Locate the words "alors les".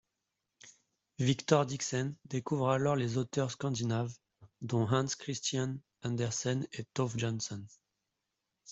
2.71-3.17